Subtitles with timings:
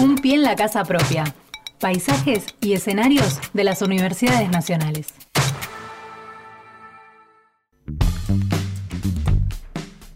[0.00, 1.24] Un pie en la casa propia.
[1.78, 5.14] Paisajes y escenarios de las universidades nacionales.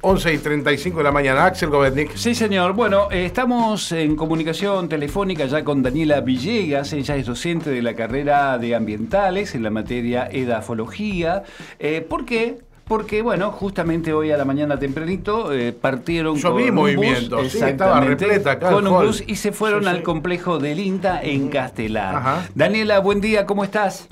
[0.01, 2.17] Once y 35 de la mañana, Axel Govetnik.
[2.17, 2.73] Sí, señor.
[2.73, 6.93] Bueno, eh, estamos en comunicación telefónica ya con Daniela Villegas.
[6.93, 11.43] Ella es docente de la carrera de ambientales en la materia edafología.
[11.79, 12.59] Eh, ¿Por qué?
[12.89, 17.37] Porque, bueno, justamente hoy a la mañana tempranito eh, partieron Yo con vi un movimiento,
[17.37, 19.07] bus, sí, estaba exactamente, repleta acá con un hall.
[19.09, 19.95] bus y se fueron Sí, sí.
[19.97, 22.17] al complejo del INTA en Castelar.
[22.17, 22.49] Ajá.
[22.55, 24.09] Daniela, buen día, ¿cómo estás?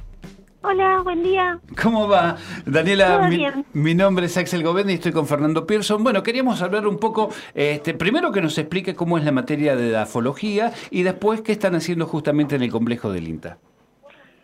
[0.60, 1.58] Hola, buen día.
[1.80, 2.36] ¿Cómo va?
[2.66, 3.64] Daniela, Todo mi, bien.
[3.72, 6.02] mi nombre es Axel Govendi y estoy con Fernando Pearson.
[6.02, 9.90] Bueno, queríamos hablar un poco, este, primero que nos explique cómo es la materia de
[9.90, 13.58] dafología y después qué están haciendo justamente en el complejo del INTA.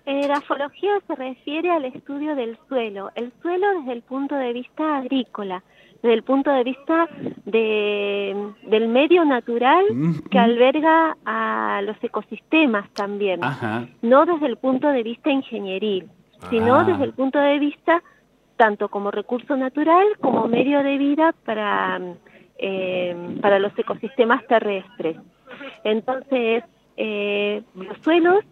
[0.06, 4.97] La afología se refiere al estudio del suelo, el suelo desde el punto de vista
[4.98, 5.62] agrícola,
[6.02, 7.09] desde el punto de vista
[7.45, 8.34] de,
[8.66, 9.84] del medio natural
[10.30, 13.87] que alberga a los ecosistemas también, Ajá.
[14.02, 16.09] no desde el punto de vista ingenieril,
[16.50, 16.84] sino Ah.
[16.84, 18.03] desde el punto de vista
[18.56, 22.00] tanto como recurso natural como medio de vida para,
[22.59, 25.16] eh, para los ecosistemas terrestres.
[25.84, 26.64] Entonces,
[26.97, 28.44] eh, los suelos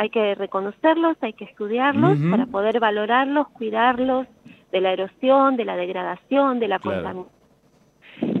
[0.00, 4.26] hay que reconocerlos, hay que estudiarlos para poder valorarlos, cuidarlos
[4.72, 7.02] de la erosión, de la degradación, de la Claro.
[7.02, 7.40] contaminación.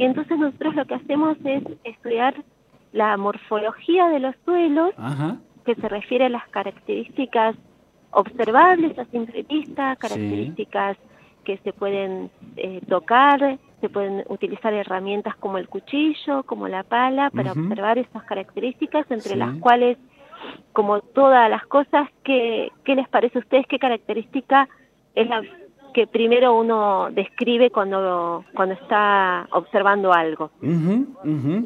[0.00, 2.34] Y entonces nosotros lo que hacemos es estudiar
[2.92, 5.36] la morfología de los suelos, Ajá.
[5.66, 7.54] que se refiere a las características
[8.12, 10.96] observables a simple vista, características
[11.44, 17.28] que se pueden eh, tocar, se pueden utilizar herramientas como el cuchillo, como la pala,
[17.28, 19.38] para observar esas características, entre Sí.
[19.38, 19.98] las cuales,
[20.72, 23.66] como todas las cosas, ¿qué, ¿qué les parece a ustedes?
[23.66, 24.68] ¿Qué característica
[25.14, 25.42] es la
[25.92, 30.50] que primero uno describe cuando, cuando está observando algo?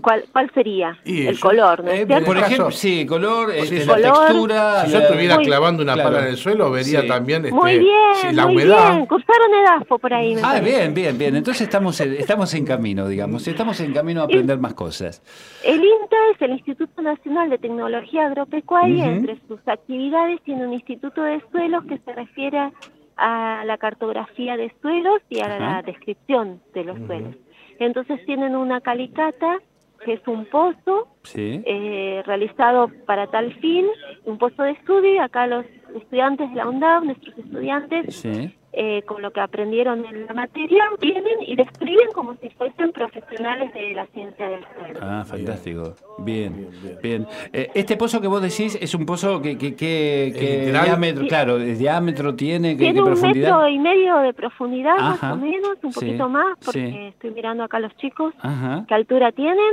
[0.03, 0.98] ¿Cuál, cuál sería?
[1.05, 3.86] Y el yo- color, ¿no es Eh, por ejemplo, sí, color, este, sí.
[3.86, 4.27] la Color.
[4.27, 4.84] textura.
[4.86, 6.11] Si yo estuviera Muy- clavando una Claro.
[6.11, 7.08] pala en el suelo, vería Sí.
[7.08, 8.92] también este, Muy bien, sí, la muy humedad.
[8.95, 9.06] bien.
[9.06, 10.35] Cursaron EDAFO por ahí.
[10.35, 10.64] me Ah, parece.
[10.64, 11.36] bien, bien, bien.
[11.36, 13.46] Entonces estamos en, estamos en camino, digamos.
[13.46, 15.23] Estamos en camino a aprender más cosas.
[15.64, 19.06] El INTA es el Instituto Nacional de Tecnología Agropecuaria.
[19.06, 22.73] Entre sus actividades tiene un instituto de suelos que se refiere
[23.17, 27.36] a la cartografía de suelos y a la descripción de los suelos.
[27.79, 29.58] Entonces tienen una calicata,
[30.05, 31.63] que es un pozo Sí.
[31.64, 33.86] eh, realizado para tal fin,
[34.24, 35.64] un pozo de estudio, y acá los
[35.97, 40.85] estudiantes de la UNDAV, nuestros estudiantes, Sí eh, con lo que aprendieron en la materia,
[41.01, 44.98] vienen y describen como si fuesen profesionales de la ciencia del suelo.
[45.01, 45.95] Ah, fantástico.
[46.18, 46.68] Bien,
[47.01, 47.27] bien.
[47.52, 51.79] Eh, este pozo que vos decís es un pozo que, que, que, diámetro, claro, el
[51.79, 53.58] diámetro tiene, tiene ¿qué profundidad?
[53.58, 57.62] un metro y medio de profundidad, más o menos, un poquito más, porque estoy mirando
[57.62, 58.85] acá a los chicos, Ajá.
[58.89, 59.73] qué altura tienen,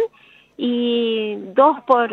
[0.57, 2.11] y dos por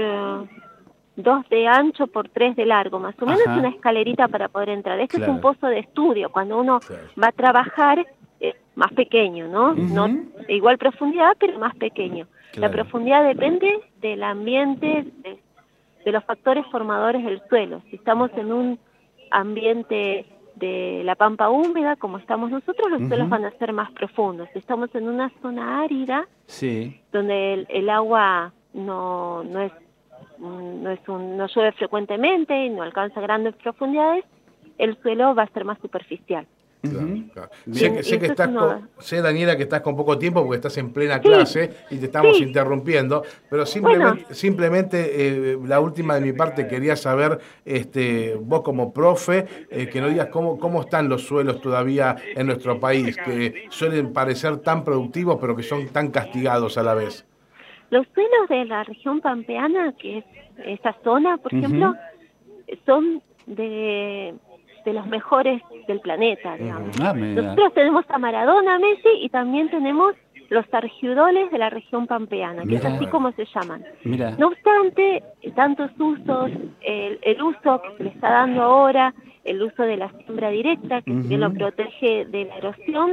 [1.18, 3.58] dos de ancho por tres de largo, más o menos Ajá.
[3.58, 4.98] una escalerita para poder entrar.
[5.00, 6.80] Este es un pozo de estudio, cuando uno
[7.20, 8.06] va a trabajar
[8.40, 9.74] eh, más pequeño, ¿no?
[9.74, 10.08] No
[10.48, 12.26] igual profundidad, pero más pequeño.
[12.54, 15.38] La profundidad depende del ambiente, de,
[16.12, 17.82] los factores formadores del suelo.
[17.90, 18.78] Si estamos en un
[19.30, 20.24] ambiente
[20.54, 24.48] de la pampa húmeda, como estamos nosotros, los suelos van a ser más profundos.
[24.54, 26.26] Si estamos en una zona árida,
[27.12, 29.72] donde el, el agua no, no es
[30.40, 34.24] no es un, no llueve frecuentemente y no alcanza grandes profundidades,
[34.78, 36.46] el suelo va a ser más superficial.
[36.80, 37.50] Claro, claro.
[37.66, 37.74] Bien.
[37.74, 40.58] Sé, que, sé que es estás con- sé, Daniela, que estás con poco tiempo porque
[40.58, 42.44] estás en plena Sí, clase y te estamos sí.
[42.44, 44.34] interrumpiendo, pero simplemente, Bueno.
[44.36, 45.10] simplemente
[45.52, 50.10] eh, la última de mi parte quería saber, este, vos como profe, eh, que nos
[50.10, 55.38] digas cómo, cómo están los suelos todavía en nuestro país, que suelen parecer tan productivos
[55.40, 57.26] pero que son tan castigados a la vez.
[57.90, 60.24] Los suelos de la región pampeana, que es
[60.64, 61.94] esa zona, por ejemplo,
[62.84, 64.34] son de,
[64.84, 66.96] de los mejores del planeta, digamos.
[67.00, 67.42] Ah, mira.
[67.42, 70.14] Nosotros tenemos a Maradona, Messi y también tenemos
[70.50, 72.88] los argiudoles de la región pampeana, que Mira.
[72.88, 73.84] es así como se llaman.
[74.04, 74.30] Mira.
[74.38, 75.22] No obstante,
[75.54, 76.50] tantos usos,
[76.80, 79.14] el, el uso que se le está dando ahora,
[79.44, 83.12] el uso de la siembra directa, que si bien lo protege de la erosión,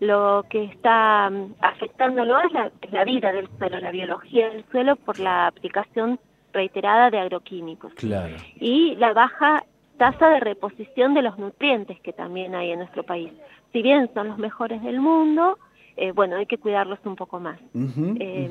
[0.00, 2.52] lo que está mm, afectándolo es
[2.90, 6.18] la, vida del suelo, la biología del suelo por la aplicación
[6.52, 8.34] reiterada de agroquímicos Claro.
[8.58, 9.62] y la baja
[9.98, 13.30] tasa de reposición de los nutrientes que también hay en nuestro país.
[13.72, 15.58] Si bien son los mejores del mundo,
[15.96, 17.60] eh, bueno, hay que cuidarlos un poco más.
[17.74, 18.48] Ujú, Eh,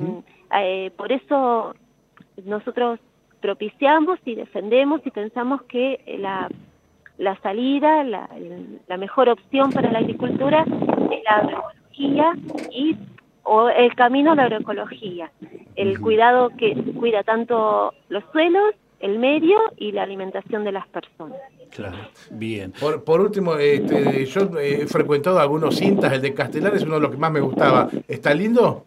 [0.56, 1.74] eh, por eso
[2.44, 3.00] nosotros
[3.40, 6.48] propiciamos y defendemos y pensamos que la,
[7.18, 8.28] la salida, la,
[8.86, 10.64] la mejor opción para la agricultura
[11.24, 12.32] la agroecología
[12.70, 12.96] y
[13.42, 15.30] o el camino a la agroecología.
[15.76, 21.38] el cuidado que cuida tanto los suelos, el medio y la alimentación de las personas.
[21.70, 21.96] Claro,
[22.30, 22.72] bien.
[22.78, 27.00] Por, por último, este, yo he frecuentado algunos cintas, el de Castelar es uno de
[27.00, 27.88] los que más me gustaba.
[28.08, 28.84] ¿Está lindo?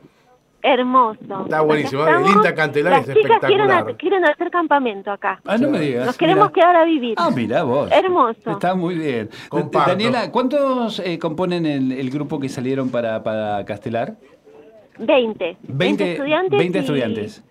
[0.63, 1.43] Hermoso.
[1.43, 2.03] Está buenísimo.
[2.07, 3.89] INTA Cantelar Las es chicas quieren, espectacular.
[3.93, 5.41] ha- quieren hacer campamento acá.
[5.45, 6.05] Ah, no me digas.
[6.05, 6.53] Nos queremos mirá.
[6.53, 7.15] quedar a vivir.
[7.17, 7.91] Ah, mira vos.
[7.91, 8.51] Hermoso.
[8.51, 9.29] Está muy bien.
[9.49, 9.89] Comparto.
[9.91, 14.15] Daniela, ¿cuántos eh, componen el, el grupo que salieron para, para Castelar?
[14.99, 15.57] 20.
[15.63, 16.57] 20 estudiantes.
[16.59, 17.43] 20 y- estudiantes.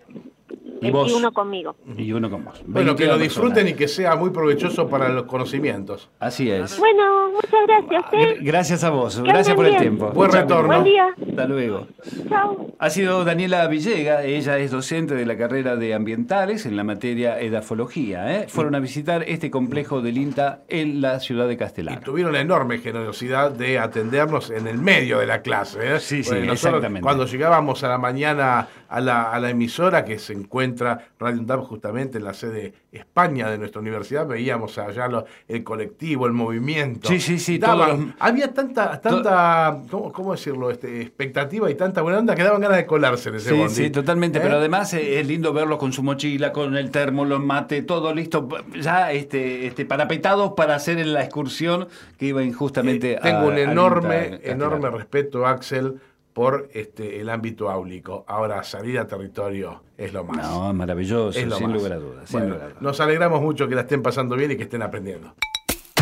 [0.83, 1.75] Y, Y uno conmigo.
[1.97, 2.61] Y uno con vos.
[2.65, 3.19] Bueno, 20 que lo personas.
[3.19, 6.09] disfruten y que sea muy provechoso para los conocimientos.
[6.19, 6.77] Así es.
[6.77, 8.03] Bueno, muchas gracias.
[8.11, 8.37] Gr- ¿eh?
[8.41, 9.17] Gracias a vos.
[9.17, 10.07] Que Gracias por el tiempo.
[10.11, 10.67] Buen Muchas retorno.
[10.67, 11.07] Buen día.
[11.29, 11.87] Hasta luego.
[12.29, 12.67] Chao.
[12.79, 17.39] Ha sido Daniela Villega, ella es docente de la carrera de ambientales en la materia
[17.39, 18.35] edafología.
[18.41, 18.45] ¿eh?
[18.49, 21.99] Fueron a visitar este complejo del INTA en la ciudad de Y Castelar.
[22.01, 25.79] tuvieron la enorme generosidad de atendernos en el medio de la clase.
[25.95, 25.99] ¿eh?
[25.99, 27.01] Sí, sí, exactamente.
[27.01, 31.61] Cuando llegábamos a la mañana a la, a la emisora que se encuentra Radio UNDAP
[31.61, 37.07] justamente en la sede España de nuestra universidad, veíamos allá lo- el colectivo, el movimiento.
[37.07, 40.69] Sí, sí, sí, Daban- los- Había tanta, tanta ¿cómo, cómo decirlo?
[40.71, 43.73] Este, expectativa y tanta buena onda que daban ganas de colarse en ese Sí, bondi.
[43.73, 44.39] sí, totalmente.
[44.39, 44.41] ¿Eh?
[44.43, 48.13] Pero además eh, es lindo verlos con su mochila, con el termo, los mate, todo
[48.13, 48.47] listo,
[48.79, 51.87] ya este, este, parapetados para hacer la excursión
[52.17, 54.41] que iban justamente Eh, tengo a- un al enorme, Castelar.
[54.55, 55.99] enorme respeto, Axel,
[56.33, 58.25] por este el ámbito áulico.
[58.27, 60.37] Ahora, salir a territorio es lo más.
[60.37, 61.75] No, es maravilloso, es lo sin más.
[61.77, 62.29] lugar a dudas.
[62.29, 62.81] sin Bueno, lugar a dudas.
[62.81, 65.33] nos alegramos mucho que la estén pasando bien y que estén aprendiendo.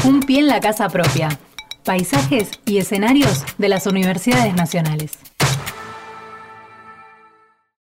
[0.05, 1.29] Un pie en la casa propia.
[1.83, 5.17] Paisajes y escenarios de las universidades nacionales.